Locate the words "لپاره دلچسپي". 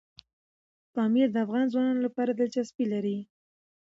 2.07-2.85